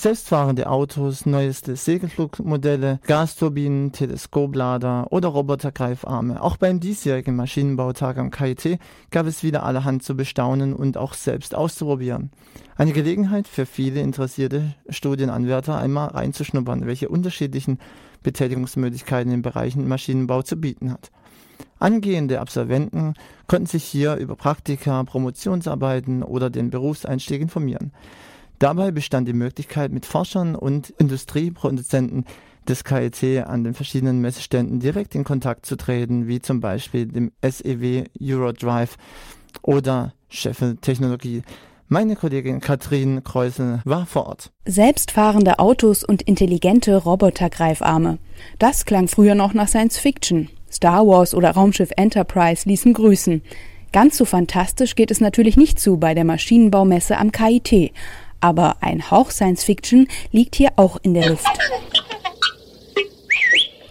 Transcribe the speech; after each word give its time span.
selbstfahrende 0.00 0.68
Autos, 0.68 1.26
neueste 1.26 1.76
Segelflugmodelle, 1.76 3.00
Gasturbinen, 3.06 3.92
Teleskoplader 3.92 5.12
oder 5.12 5.28
Robotergreifarme. 5.28 6.42
Auch 6.42 6.56
beim 6.56 6.80
diesjährigen 6.80 7.36
Maschinenbautag 7.36 8.16
am 8.16 8.30
KIT 8.30 8.78
gab 9.10 9.26
es 9.26 9.42
wieder 9.42 9.62
allerhand 9.62 10.02
zu 10.02 10.16
bestaunen 10.16 10.72
und 10.72 10.96
auch 10.96 11.12
selbst 11.12 11.54
auszuprobieren. 11.54 12.30
Eine 12.76 12.92
Gelegenheit 12.92 13.46
für 13.46 13.66
viele 13.66 14.00
interessierte 14.00 14.74
Studienanwärter 14.88 15.78
einmal 15.78 16.08
reinzuschnuppern, 16.08 16.86
welche 16.86 17.10
unterschiedlichen 17.10 17.78
Betätigungsmöglichkeiten 18.22 19.32
im 19.32 19.42
Bereich 19.42 19.76
Maschinenbau 19.76 20.42
zu 20.42 20.56
bieten 20.56 20.92
hat. 20.92 21.10
Angehende 21.78 22.40
Absolventen 22.40 23.14
konnten 23.46 23.66
sich 23.66 23.84
hier 23.84 24.16
über 24.16 24.36
Praktika, 24.36 25.02
Promotionsarbeiten 25.04 26.22
oder 26.22 26.48
den 26.48 26.70
Berufseinstieg 26.70 27.42
informieren. 27.42 27.92
Dabei 28.60 28.90
bestand 28.90 29.26
die 29.26 29.32
Möglichkeit, 29.32 29.90
mit 29.90 30.04
Forschern 30.04 30.54
und 30.54 30.90
Industrieproduzenten 30.90 32.26
des 32.68 32.84
KIT 32.84 33.46
an 33.46 33.64
den 33.64 33.72
verschiedenen 33.72 34.20
Messeständen 34.20 34.80
direkt 34.80 35.14
in 35.14 35.24
Kontakt 35.24 35.64
zu 35.64 35.76
treten, 35.76 36.28
wie 36.28 36.40
zum 36.40 36.60
Beispiel 36.60 37.06
dem 37.06 37.32
SEW 37.42 38.04
Eurodrive 38.20 38.96
oder 39.62 40.12
Sheffield 40.28 40.82
Technologie. 40.82 41.42
Meine 41.88 42.16
Kollegin 42.16 42.60
Katrin 42.60 43.24
Kreusel 43.24 43.80
war 43.86 44.04
vor 44.04 44.26
Ort. 44.26 44.52
Selbstfahrende 44.66 45.58
Autos 45.58 46.04
und 46.04 46.20
intelligente 46.20 46.94
Robotergreifarme. 46.98 48.18
Das 48.58 48.84
klang 48.84 49.08
früher 49.08 49.34
noch 49.34 49.54
nach 49.54 49.68
Science 49.68 49.98
Fiction. 49.98 50.50
Star 50.70 51.06
Wars 51.06 51.34
oder 51.34 51.52
Raumschiff 51.52 51.92
Enterprise 51.96 52.68
ließen 52.68 52.92
grüßen. 52.92 53.42
Ganz 53.92 54.18
so 54.18 54.26
fantastisch 54.26 54.96
geht 54.96 55.10
es 55.10 55.20
natürlich 55.20 55.56
nicht 55.56 55.80
zu 55.80 55.96
bei 55.96 56.14
der 56.14 56.24
Maschinenbaumesse 56.24 57.16
am 57.16 57.32
KIT. 57.32 57.92
Aber 58.40 58.76
ein 58.80 59.10
Hauch 59.10 59.30
Science 59.30 59.64
Fiction 59.64 60.08
liegt 60.32 60.56
hier 60.56 60.70
auch 60.76 60.98
in 61.02 61.14
der 61.14 61.28
Luft. 61.28 61.46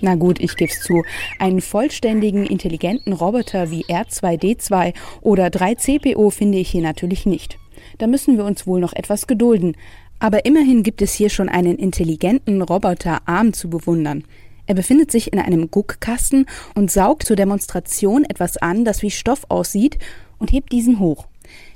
Na 0.01 0.15
gut, 0.15 0.39
ich 0.39 0.55
geb's 0.55 0.81
zu. 0.81 1.03
Einen 1.39 1.61
vollständigen, 1.61 2.45
intelligenten 2.45 3.13
Roboter 3.13 3.69
wie 3.69 3.85
R2D2 3.85 4.93
oder 5.21 5.47
3CPO 5.47 6.31
finde 6.31 6.57
ich 6.57 6.69
hier 6.69 6.81
natürlich 6.81 7.25
nicht. 7.25 7.57
Da 7.97 8.07
müssen 8.07 8.37
wir 8.37 8.45
uns 8.45 8.65
wohl 8.65 8.79
noch 8.79 8.93
etwas 8.93 9.27
gedulden. 9.27 9.75
Aber 10.19 10.45
immerhin 10.45 10.83
gibt 10.83 11.01
es 11.01 11.13
hier 11.13 11.29
schon 11.29 11.49
einen 11.49 11.77
intelligenten 11.77 12.61
Roboterarm 12.61 13.53
zu 13.53 13.69
bewundern. 13.69 14.25
Er 14.67 14.75
befindet 14.75 15.11
sich 15.11 15.33
in 15.33 15.39
einem 15.39 15.71
Guckkasten 15.71 16.45
und 16.75 16.91
saugt 16.91 17.25
zur 17.25 17.35
Demonstration 17.35 18.23
etwas 18.25 18.57
an, 18.57 18.85
das 18.85 19.01
wie 19.01 19.11
Stoff 19.11 19.45
aussieht, 19.49 19.97
und 20.37 20.51
hebt 20.51 20.71
diesen 20.71 20.99
hoch. 20.99 21.28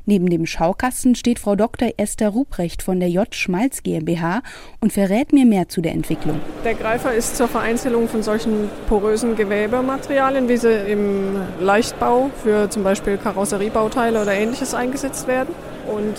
Neben 0.05 0.29
dem 0.29 0.45
Schaukasten 0.45 1.15
steht 1.15 1.39
Frau 1.39 1.55
Dr. 1.55 1.91
Esther 1.95 2.29
Ruprecht 2.29 2.83
von 2.83 2.99
der 2.99 3.09
J. 3.09 3.33
Schmalz 3.33 3.83
GmbH 3.83 4.41
und 4.81 4.91
verrät 4.91 5.31
mir 5.31 5.45
mehr 5.45 5.69
zu 5.69 5.79
der 5.79 5.93
Entwicklung. 5.93 6.41
Der 6.65 6.73
Greifer 6.73 7.13
ist 7.13 7.37
zur 7.37 7.47
Vereinzelung 7.47 8.09
von 8.09 8.21
solchen 8.21 8.69
porösen 8.89 9.37
Gewebematerialien, 9.37 10.49
wie 10.49 10.57
sie 10.57 10.73
im 10.73 11.37
Leichtbau 11.61 12.31
für 12.43 12.69
zum 12.69 12.83
Beispiel 12.83 13.17
Karosseriebauteile 13.17 14.21
oder 14.21 14.33
ähnliches 14.33 14.73
eingesetzt 14.73 15.27
werden. 15.27 15.55
Und 15.87 16.15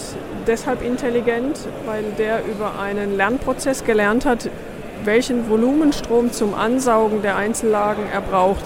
deshalb 0.46 0.82
intelligent, 0.82 1.58
weil 1.84 2.04
der 2.16 2.42
über 2.46 2.80
einen 2.80 3.16
Lernprozess 3.18 3.84
gelernt 3.84 4.24
hat, 4.24 4.48
welchen 5.04 5.50
Volumenstrom 5.50 6.32
zum 6.32 6.54
Ansaugen 6.54 7.20
der 7.20 7.36
Einzellagen 7.36 8.04
er 8.10 8.22
braucht, 8.22 8.64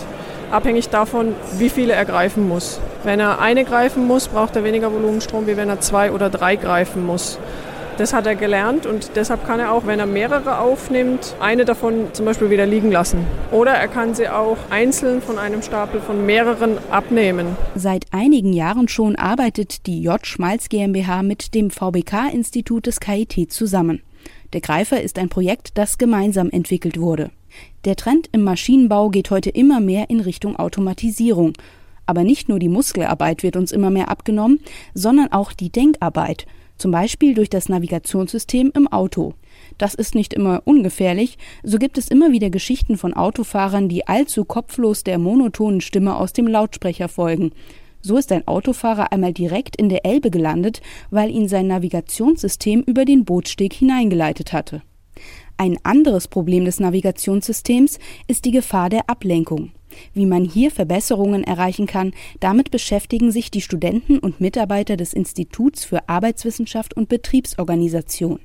abhängig 0.50 0.88
davon, 0.88 1.34
wie 1.58 1.68
viele 1.68 1.92
er 1.92 2.04
greifen 2.04 2.48
muss. 2.48 2.80
Wenn 3.04 3.20
er 3.20 3.40
eine 3.40 3.64
greifen 3.64 4.06
muss, 4.06 4.28
braucht 4.28 4.56
er 4.56 4.64
weniger 4.64 4.92
Volumenstrom, 4.92 5.46
wie 5.46 5.56
wenn 5.56 5.68
er 5.68 5.80
zwei 5.80 6.10
oder 6.12 6.30
drei 6.30 6.56
greifen 6.56 7.06
muss. 7.06 7.38
Das 7.98 8.12
hat 8.12 8.28
er 8.28 8.36
gelernt 8.36 8.86
und 8.86 9.10
deshalb 9.16 9.44
kann 9.44 9.58
er 9.58 9.72
auch, 9.72 9.84
wenn 9.84 9.98
er 9.98 10.06
mehrere 10.06 10.60
aufnimmt, 10.60 11.34
eine 11.40 11.64
davon 11.64 12.06
zum 12.12 12.26
Beispiel 12.26 12.48
wieder 12.48 12.64
liegen 12.64 12.92
lassen. 12.92 13.26
Oder 13.50 13.72
er 13.72 13.88
kann 13.88 14.14
sie 14.14 14.28
auch 14.28 14.56
einzeln 14.70 15.20
von 15.20 15.36
einem 15.36 15.62
Stapel 15.62 16.00
von 16.00 16.24
mehreren 16.24 16.78
abnehmen. 16.92 17.56
Seit 17.74 18.06
einigen 18.12 18.52
Jahren 18.52 18.86
schon 18.86 19.16
arbeitet 19.16 19.86
die 19.86 20.00
J. 20.00 20.24
Schmalz 20.24 20.68
GmbH 20.68 21.24
mit 21.24 21.56
dem 21.56 21.70
VBK-Institut 21.70 22.86
des 22.86 23.00
KIT 23.00 23.50
zusammen. 23.50 24.02
Der 24.52 24.60
Greifer 24.60 25.02
ist 25.02 25.18
ein 25.18 25.28
Projekt, 25.28 25.76
das 25.76 25.98
gemeinsam 25.98 26.50
entwickelt 26.50 27.00
wurde. 27.00 27.30
Der 27.84 27.96
Trend 27.96 28.28
im 28.32 28.42
Maschinenbau 28.42 29.10
geht 29.10 29.30
heute 29.30 29.50
immer 29.50 29.80
mehr 29.80 30.10
in 30.10 30.20
Richtung 30.20 30.56
Automatisierung. 30.56 31.54
Aber 32.06 32.24
nicht 32.24 32.48
nur 32.48 32.58
die 32.58 32.68
Muskelarbeit 32.68 33.42
wird 33.42 33.56
uns 33.56 33.72
immer 33.72 33.90
mehr 33.90 34.08
abgenommen, 34.08 34.60
sondern 34.94 35.30
auch 35.30 35.52
die 35.52 35.70
Denkarbeit, 35.70 36.46
zum 36.78 36.90
Beispiel 36.90 37.34
durch 37.34 37.50
das 37.50 37.68
Navigationssystem 37.68 38.72
im 38.74 38.88
Auto. 38.88 39.34
Das 39.76 39.94
ist 39.94 40.14
nicht 40.14 40.32
immer 40.32 40.62
ungefährlich, 40.64 41.36
so 41.62 41.78
gibt 41.78 41.98
es 41.98 42.08
immer 42.08 42.32
wieder 42.32 42.50
Geschichten 42.50 42.96
von 42.96 43.14
Autofahrern, 43.14 43.88
die 43.88 44.06
allzu 44.06 44.44
kopflos 44.44 45.04
der 45.04 45.18
monotonen 45.18 45.80
Stimme 45.80 46.16
aus 46.16 46.32
dem 46.32 46.46
Lautsprecher 46.46 47.08
folgen. 47.08 47.52
So 48.00 48.16
ist 48.16 48.30
ein 48.32 48.46
Autofahrer 48.46 49.12
einmal 49.12 49.32
direkt 49.32 49.76
in 49.76 49.88
der 49.88 50.06
Elbe 50.06 50.30
gelandet, 50.30 50.80
weil 51.10 51.30
ihn 51.30 51.48
sein 51.48 51.66
Navigationssystem 51.66 52.82
über 52.82 53.04
den 53.04 53.24
Bootssteg 53.24 53.72
hineingeleitet 53.72 54.52
hatte. 54.52 54.82
Ein 55.60 55.76
anderes 55.82 56.28
Problem 56.28 56.64
des 56.64 56.78
Navigationssystems 56.78 57.98
ist 58.28 58.44
die 58.44 58.52
Gefahr 58.52 58.90
der 58.90 59.10
Ablenkung. 59.10 59.72
Wie 60.14 60.24
man 60.24 60.44
hier 60.44 60.70
Verbesserungen 60.70 61.42
erreichen 61.42 61.88
kann, 61.88 62.12
damit 62.38 62.70
beschäftigen 62.70 63.32
sich 63.32 63.50
die 63.50 63.60
Studenten 63.60 64.20
und 64.20 64.40
Mitarbeiter 64.40 64.96
des 64.96 65.12
Instituts 65.12 65.84
für 65.84 66.08
Arbeitswissenschaft 66.08 66.96
und 66.96 67.08
Betriebsorganisation. 67.08 68.38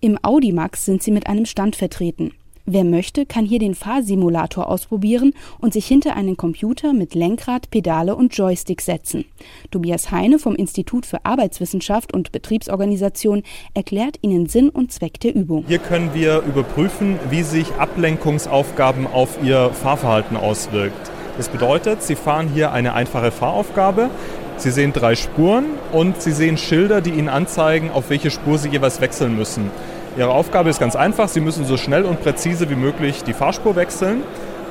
Im 0.00 0.18
Audimax 0.22 0.84
sind 0.84 1.02
sie 1.02 1.12
mit 1.12 1.28
einem 1.28 1.46
Stand 1.46 1.76
vertreten. 1.76 2.34
Wer 2.72 2.84
möchte, 2.84 3.26
kann 3.26 3.44
hier 3.44 3.58
den 3.58 3.74
Fahrsimulator 3.74 4.68
ausprobieren 4.68 5.32
und 5.58 5.72
sich 5.72 5.86
hinter 5.86 6.14
einen 6.14 6.36
Computer 6.36 6.92
mit 6.92 7.16
Lenkrad, 7.16 7.68
Pedale 7.72 8.14
und 8.14 8.36
Joystick 8.36 8.80
setzen. 8.80 9.24
Tobias 9.72 10.12
Heine 10.12 10.38
vom 10.38 10.54
Institut 10.54 11.04
für 11.04 11.24
Arbeitswissenschaft 11.24 12.14
und 12.14 12.30
Betriebsorganisation 12.30 13.42
erklärt 13.74 14.18
Ihnen 14.22 14.46
Sinn 14.46 14.68
und 14.68 14.92
Zweck 14.92 15.18
der 15.18 15.34
Übung. 15.34 15.64
Hier 15.66 15.80
können 15.80 16.14
wir 16.14 16.42
überprüfen, 16.42 17.18
wie 17.28 17.42
sich 17.42 17.72
Ablenkungsaufgaben 17.72 19.08
auf 19.08 19.42
Ihr 19.42 19.70
Fahrverhalten 19.70 20.36
auswirkt. 20.36 21.10
Das 21.38 21.48
bedeutet, 21.48 22.04
Sie 22.04 22.14
fahren 22.14 22.48
hier 22.54 22.70
eine 22.70 22.94
einfache 22.94 23.32
Fahraufgabe. 23.32 24.10
Sie 24.58 24.70
sehen 24.70 24.92
drei 24.92 25.16
Spuren 25.16 25.64
und 25.90 26.22
Sie 26.22 26.30
sehen 26.30 26.56
Schilder, 26.56 27.00
die 27.00 27.10
Ihnen 27.10 27.30
anzeigen, 27.30 27.90
auf 27.90 28.10
welche 28.10 28.30
Spur 28.30 28.58
Sie 28.58 28.68
jeweils 28.68 29.00
wechseln 29.00 29.34
müssen. 29.34 29.72
Ihre 30.16 30.30
Aufgabe 30.30 30.70
ist 30.70 30.80
ganz 30.80 30.96
einfach. 30.96 31.28
Sie 31.28 31.40
müssen 31.40 31.64
so 31.64 31.76
schnell 31.76 32.04
und 32.04 32.20
präzise 32.20 32.68
wie 32.68 32.74
möglich 32.74 33.22
die 33.22 33.32
Fahrspur 33.32 33.76
wechseln 33.76 34.22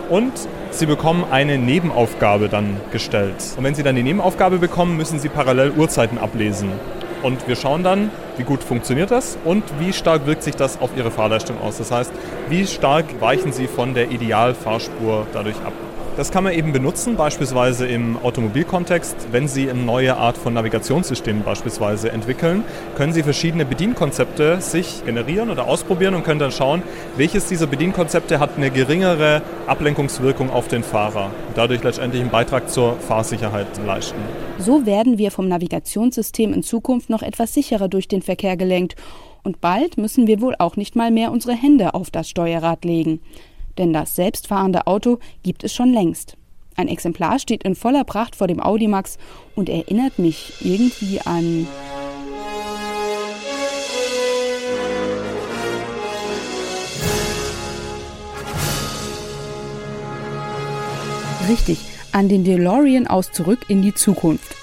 und 0.09 0.33
Sie 0.71 0.85
bekommen 0.85 1.23
eine 1.31 1.57
Nebenaufgabe 1.57 2.49
dann 2.49 2.77
gestellt. 2.91 3.35
Und 3.57 3.63
wenn 3.63 3.73
Sie 3.73 3.81
dann 3.81 3.95
die 3.95 4.03
Nebenaufgabe 4.03 4.59
bekommen, 4.59 4.97
müssen 4.97 5.19
Sie 5.19 5.29
parallel 5.29 5.71
Uhrzeiten 5.71 6.17
ablesen. 6.17 6.69
Und 7.23 7.47
wir 7.47 7.55
schauen 7.55 7.83
dann, 7.83 8.11
wie 8.37 8.43
gut 8.43 8.63
funktioniert 8.63 9.11
das 9.11 9.37
und 9.43 9.63
wie 9.79 9.93
stark 9.93 10.25
wirkt 10.25 10.43
sich 10.43 10.55
das 10.55 10.79
auf 10.79 10.91
Ihre 10.95 11.11
Fahrleistung 11.11 11.59
aus. 11.61 11.77
Das 11.77 11.91
heißt, 11.91 12.11
wie 12.49 12.67
stark 12.67 13.05
weichen 13.19 13.51
Sie 13.51 13.67
von 13.67 13.93
der 13.93 14.11
Idealfahrspur 14.11 15.27
dadurch 15.33 15.57
ab. 15.65 15.73
Das 16.19 16.31
kann 16.31 16.43
man 16.43 16.51
eben 16.51 16.73
benutzen, 16.73 17.15
beispielsweise 17.15 17.87
im 17.87 18.17
Automobilkontext. 18.17 19.29
Wenn 19.31 19.47
Sie 19.47 19.69
eine 19.69 19.79
neue 19.79 20.17
Art 20.17 20.37
von 20.37 20.53
Navigationssystem 20.53 21.43
beispielsweise 21.43 22.11
entwickeln, 22.11 22.65
können 22.97 23.13
Sie 23.13 23.23
verschiedene 23.23 23.63
Bedienkonzepte 23.63 24.59
sich 24.59 25.05
generieren 25.05 25.49
oder 25.49 25.65
ausprobieren 25.65 26.15
und 26.15 26.25
können 26.25 26.41
dann 26.41 26.51
schauen, 26.51 26.83
welches 27.15 27.47
dieser 27.47 27.67
Bedienkonzepte 27.67 28.41
hat 28.41 28.57
eine 28.57 28.69
geringere 28.69 29.41
Ablenkungswirkung 29.65 30.49
auf 30.49 30.67
den 30.67 30.83
Fahrer 30.83 31.27
und 31.47 31.57
dadurch 31.57 31.83
letztendlich 31.83 32.21
einen 32.21 32.31
Beitrag 32.31 32.69
zur 32.69 32.97
Fahrsicherheit 32.97 33.67
leisten. 33.87 34.19
So 34.57 34.85
werden 34.85 35.19
wir 35.19 35.31
vom 35.31 35.47
Navigationssystem 35.47 36.51
in 36.51 36.63
Zukunft 36.63 37.09
noch 37.09 37.21
etwas 37.21 37.53
sicherer 37.53 37.87
durch 37.87 38.09
den 38.09 38.23
Verkehr 38.23 38.57
gelenkt 38.57 38.97
und 39.43 39.61
bald 39.61 39.97
müssen 39.97 40.27
wir 40.27 40.41
wohl 40.41 40.55
auch 40.59 40.75
nicht 40.75 40.97
mal 40.97 41.11
mehr 41.11 41.31
unsere 41.31 41.53
Hände 41.53 41.93
auf 41.93 42.11
das 42.11 42.29
Steuerrad 42.29 42.83
legen 42.83 43.21
denn 43.79 43.93
das 43.93 44.15
selbstfahrende 44.15 44.85
Auto 44.85 45.17
gibt 45.41 45.63
es 45.63 45.73
schon 45.73 45.91
längst. 45.91 46.37
Ein 46.75 46.87
Exemplar 46.87 47.39
steht 47.39 47.63
in 47.63 47.75
voller 47.75 48.03
Pracht 48.03 48.35
vor 48.35 48.47
dem 48.47 48.61
Audimax 48.61 49.17
und 49.55 49.69
erinnert 49.69 50.19
mich 50.19 50.53
irgendwie 50.61 51.19
an 51.21 51.67
Richtig, 61.49 61.79
an 62.11 62.29
den 62.29 62.43
DeLorean 62.43 63.07
aus 63.07 63.31
Zurück 63.31 63.61
in 63.69 63.81
die 63.81 63.95
Zukunft. 63.95 64.55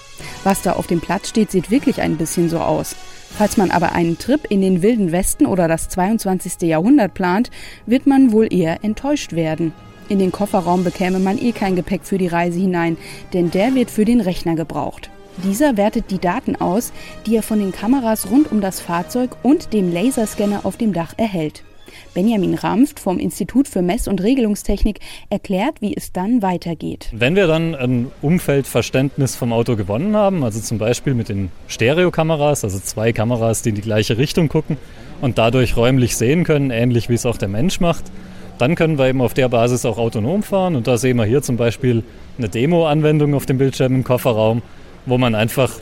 Was 0.45 0.63
da 0.63 0.75
auf 0.75 0.87
dem 0.87 1.01
Platz 1.01 1.29
steht, 1.29 1.51
sieht 1.51 1.73
wirklich 1.73 2.01
ein 2.01 2.17
bisschen 2.17 2.49
so 2.49 2.61
aus. 2.61 2.95
Falls 3.37 3.59
man 3.59 3.71
aber 3.71 3.93
einen 3.93 4.17
Trip 4.17 4.47
in 4.49 4.63
den 4.63 4.81
wilden 4.81 5.13
Westen 5.13 5.45
oder 5.45 5.69
das 5.69 5.91
22. 5.91 6.63
Jahrhundert 6.63 7.13
plant, 7.13 7.51
wird 7.85 8.07
man 8.07 8.33
wohl 8.33 8.51
eher 8.51 8.83
enttäuscht 8.83 9.35
werden. 9.35 9.75
In 10.09 10.19
den 10.19 10.33
Kofferraum 10.33 10.85
bekäme 10.85 11.19
man 11.19 11.37
eh 11.37 11.53
kein 11.53 11.77
Gepäck 11.77 12.05
für 12.05 12.17
die 12.17 12.29
Reise 12.29 12.59
hinein, 12.59 12.97
denn 13.35 13.51
der 13.51 13.75
wird 13.75 13.91
für 13.91 14.07
den 14.07 14.23
Rechner 14.23 14.55
gebraucht. 14.55 15.11
Dieser 15.45 15.77
wertet 15.77 16.11
die 16.11 16.19
Daten 16.19 16.57
aus, 16.57 16.95
die 17.27 17.37
er 17.37 17.43
von 17.43 17.59
den 17.59 17.73
Kameras 17.73 18.31
rund 18.31 18.51
um 18.51 18.63
das 18.63 18.81
Fahrzeug 18.81 19.37
und 19.43 19.75
dem 19.75 19.93
Laserscanner 19.93 20.61
auf 20.65 20.79
dem 20.79 20.95
Dach 20.95 21.13
erhält. 21.19 21.63
Benjamin 22.15 22.55
Ramft 22.55 23.01
vom 23.01 23.19
Institut 23.19 23.69
für 23.69 23.83
Mess- 23.83 24.09
und 24.09 24.23
Regelungstechnik 24.23 25.01
erklärt, 25.31 25.81
wie 25.81 25.97
es 25.97 26.13
dann 26.13 26.43
weitergeht. 26.43 27.09
Wenn 27.13 27.37
wir 27.37 27.47
dann 27.47 27.75
ein 27.75 28.11
Umfeldverständnis 28.23 29.37
vom 29.37 29.53
Auto 29.53 29.77
gewonnen 29.77 30.17
haben, 30.17 30.45
also 30.45 30.61
zum 30.61 30.79
Beispiel 30.79 31.15
mit 31.15 31.29
den 31.29 31.51
Stereokameras, 31.69 32.65
also 32.65 32.79
zwei 32.79 33.13
Kameras, 33.13 33.63
die 33.63 33.71
in 33.71 33.75
die 33.75 33.83
gleiche 33.83 34.19
Richtung 34.19 34.49
gucken 34.49 34.77
und 35.21 35.39
dadurch 35.39 35.77
räumlich 35.77 36.17
sehen 36.17 36.45
können, 36.45 36.71
ähnlich 36.71 37.09
wie 37.09 37.15
es 37.15 37.27
auch 37.27 37.39
der 37.39 37.49
Mensch 37.49 37.81
macht, 37.81 38.05
dann 38.59 38.75
können 38.75 38.99
wir 38.99 39.09
eben 39.09 39.21
auf 39.21 39.35
der 39.35 39.49
Basis 39.49 39.85
auch 39.85 39.99
autonom 39.99 40.43
fahren. 40.43 40.77
Und 40.77 40.87
da 40.87 40.99
sehen 40.99 41.17
wir 41.17 41.25
hier 41.25 41.43
zum 41.43 41.57
Beispiel 41.57 42.03
eine 42.39 42.49
Demo-Anwendung 42.49 43.35
auf 43.35 43.47
dem 43.47 43.59
Bildschirm 43.59 43.95
im 43.95 44.05
Kofferraum, 44.05 44.63
wo 45.05 45.19
man 45.19 45.35
einfach 45.35 45.73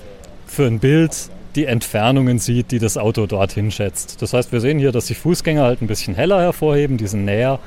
für 0.46 0.66
ein 0.66 0.78
Bild 0.78 1.30
die 1.56 1.66
Entfernungen 1.66 2.38
sieht, 2.38 2.70
die 2.70 2.78
das 2.78 2.96
Auto 2.96 3.26
dorthin 3.26 3.70
schätzt. 3.70 4.20
Das 4.22 4.32
heißt, 4.32 4.52
wir 4.52 4.60
sehen 4.60 4.78
hier, 4.78 4.92
dass 4.92 5.06
die 5.06 5.14
Fußgänger 5.14 5.62
halt 5.62 5.82
ein 5.82 5.86
bisschen 5.86 6.14
heller 6.14 6.40
hervorheben, 6.40 6.96
die 6.96 7.06
sind 7.06 7.24
näher 7.24 7.58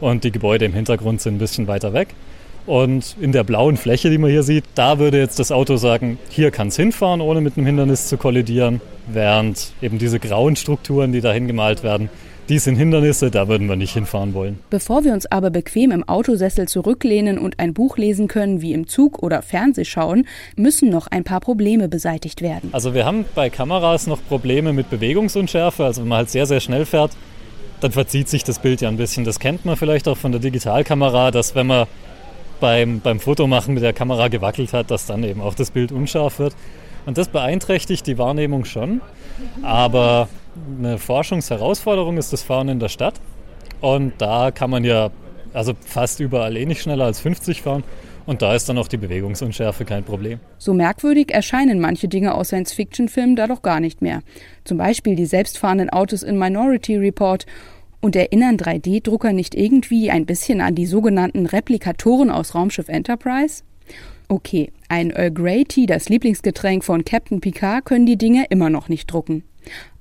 und 0.00 0.24
die 0.24 0.32
Gebäude 0.32 0.64
im 0.64 0.74
Hintergrund 0.74 1.20
sind 1.20 1.36
ein 1.36 1.38
bisschen 1.38 1.66
weiter 1.68 1.92
weg. 1.92 2.08
Und 2.66 3.16
in 3.20 3.30
der 3.30 3.44
blauen 3.44 3.76
Fläche, 3.76 4.10
die 4.10 4.18
man 4.18 4.30
hier 4.30 4.42
sieht, 4.42 4.64
da 4.74 4.98
würde 4.98 5.18
jetzt 5.18 5.38
das 5.38 5.52
Auto 5.52 5.76
sagen, 5.76 6.18
hier 6.28 6.50
kann 6.50 6.68
es 6.68 6.76
hinfahren, 6.76 7.20
ohne 7.20 7.40
mit 7.40 7.56
einem 7.56 7.66
Hindernis 7.66 8.08
zu 8.08 8.16
kollidieren, 8.16 8.80
während 9.06 9.72
eben 9.80 9.98
diese 9.98 10.18
grauen 10.18 10.56
Strukturen, 10.56 11.12
die 11.12 11.20
dahin 11.20 11.46
gemalt 11.46 11.84
werden, 11.84 12.08
die 12.48 12.58
sind 12.58 12.76
Hindernisse, 12.76 13.30
da 13.30 13.48
würden 13.48 13.68
wir 13.68 13.76
nicht 13.76 13.94
hinfahren 13.94 14.34
wollen. 14.34 14.58
Bevor 14.70 15.04
wir 15.04 15.12
uns 15.12 15.26
aber 15.26 15.50
bequem 15.50 15.90
im 15.90 16.08
Autosessel 16.08 16.68
zurücklehnen 16.68 17.38
und 17.38 17.58
ein 17.58 17.74
Buch 17.74 17.96
lesen 17.96 18.28
können, 18.28 18.62
wie 18.62 18.72
im 18.72 18.86
Zug 18.86 19.22
oder 19.22 19.42
Fernseh 19.42 19.84
schauen, 19.84 20.26
müssen 20.56 20.88
noch 20.88 21.08
ein 21.08 21.24
paar 21.24 21.40
Probleme 21.40 21.88
beseitigt 21.88 22.42
werden. 22.42 22.70
Also 22.72 22.94
wir 22.94 23.04
haben 23.04 23.24
bei 23.34 23.50
Kameras 23.50 24.06
noch 24.06 24.20
Probleme 24.28 24.72
mit 24.72 24.90
Bewegungsunschärfe. 24.90 25.84
Also 25.84 26.02
wenn 26.02 26.08
man 26.08 26.18
halt 26.18 26.30
sehr, 26.30 26.46
sehr 26.46 26.60
schnell 26.60 26.86
fährt, 26.86 27.12
dann 27.80 27.92
verzieht 27.92 28.28
sich 28.28 28.44
das 28.44 28.58
Bild 28.58 28.80
ja 28.80 28.88
ein 28.88 28.96
bisschen. 28.96 29.24
Das 29.24 29.40
kennt 29.40 29.64
man 29.64 29.76
vielleicht 29.76 30.08
auch 30.08 30.16
von 30.16 30.32
der 30.32 30.40
Digitalkamera, 30.40 31.30
dass 31.30 31.54
wenn 31.54 31.66
man 31.66 31.86
beim, 32.60 33.00
beim 33.00 33.20
Fotomachen 33.20 33.74
mit 33.74 33.82
der 33.82 33.92
Kamera 33.92 34.28
gewackelt 34.28 34.72
hat, 34.72 34.90
dass 34.90 35.06
dann 35.06 35.24
eben 35.24 35.40
auch 35.40 35.54
das 35.54 35.70
Bild 35.70 35.92
unscharf 35.92 36.38
wird. 36.38 36.54
Und 37.04 37.18
das 37.18 37.28
beeinträchtigt 37.28 38.06
die 38.06 38.18
Wahrnehmung 38.18 38.64
schon. 38.64 39.00
Aber 39.62 40.28
eine 40.78 40.98
Forschungsherausforderung 40.98 42.18
ist 42.18 42.32
das 42.32 42.42
Fahren 42.42 42.68
in 42.68 42.80
der 42.80 42.88
Stadt. 42.88 43.14
Und 43.80 44.14
da 44.18 44.50
kann 44.50 44.70
man 44.70 44.84
ja 44.84 45.10
also 45.52 45.72
fast 45.80 46.20
überall 46.20 46.56
eh 46.56 46.66
nicht 46.66 46.82
schneller 46.82 47.04
als 47.06 47.20
50 47.20 47.62
fahren. 47.62 47.82
Und 48.26 48.42
da 48.42 48.54
ist 48.54 48.68
dann 48.68 48.76
auch 48.76 48.88
die 48.88 48.96
Bewegungsunschärfe 48.96 49.84
kein 49.84 50.02
Problem. 50.02 50.40
So 50.58 50.74
merkwürdig 50.74 51.32
erscheinen 51.32 51.80
manche 51.80 52.08
Dinge 52.08 52.34
aus 52.34 52.48
Science-Fiction-Filmen 52.48 53.36
da 53.36 53.46
doch 53.46 53.62
gar 53.62 53.78
nicht 53.78 54.02
mehr. 54.02 54.22
Zum 54.64 54.78
Beispiel 54.78 55.14
die 55.14 55.26
selbstfahrenden 55.26 55.90
Autos 55.90 56.22
in 56.22 56.36
Minority 56.36 56.96
Report. 56.96 57.46
Und 58.00 58.14
erinnern 58.14 58.56
3D-Drucker 58.56 59.32
nicht 59.32 59.54
irgendwie 59.54 60.10
ein 60.10 60.26
bisschen 60.26 60.60
an 60.60 60.74
die 60.74 60.86
sogenannten 60.86 61.46
Replikatoren 61.46 62.30
aus 62.30 62.54
Raumschiff 62.54 62.88
Enterprise? 62.88 63.62
Okay, 64.28 64.72
ein 64.88 65.10
Earl 65.10 65.30
Grey 65.30 65.64
Tea, 65.64 65.86
das 65.86 66.08
Lieblingsgetränk 66.08 66.84
von 66.84 67.04
Captain 67.04 67.40
Picard, 67.40 67.84
können 67.84 68.06
die 68.06 68.18
Dinge 68.18 68.44
immer 68.50 68.70
noch 68.70 68.88
nicht 68.88 69.06
drucken. 69.06 69.44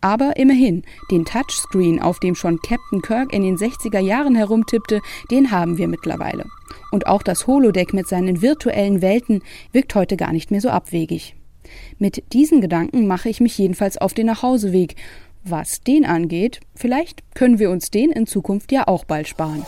Aber 0.01 0.37
immerhin, 0.37 0.83
den 1.11 1.25
Touchscreen, 1.25 2.01
auf 2.01 2.19
dem 2.19 2.35
schon 2.35 2.59
Captain 2.59 3.01
Kirk 3.01 3.33
in 3.33 3.43
den 3.43 3.57
60er 3.57 3.99
Jahren 3.99 4.35
herumtippte, 4.35 5.01
den 5.31 5.51
haben 5.51 5.77
wir 5.77 5.87
mittlerweile. 5.87 6.45
Und 6.91 7.07
auch 7.07 7.23
das 7.23 7.47
Holodeck 7.47 7.93
mit 7.93 8.07
seinen 8.07 8.41
virtuellen 8.41 9.01
Welten 9.01 9.41
wirkt 9.71 9.95
heute 9.95 10.17
gar 10.17 10.31
nicht 10.31 10.51
mehr 10.51 10.61
so 10.61 10.69
abwegig. 10.69 11.35
Mit 11.97 12.33
diesen 12.33 12.61
Gedanken 12.61 13.07
mache 13.07 13.29
ich 13.29 13.39
mich 13.39 13.57
jedenfalls 13.57 13.97
auf 13.97 14.13
den 14.13 14.27
Nachhauseweg. 14.27 14.95
Was 15.43 15.81
den 15.81 16.05
angeht, 16.05 16.59
vielleicht 16.75 17.23
können 17.35 17.59
wir 17.59 17.69
uns 17.69 17.91
den 17.91 18.11
in 18.11 18.25
Zukunft 18.25 18.71
ja 18.71 18.87
auch 18.87 19.05
bald 19.05 19.27
sparen. 19.27 19.65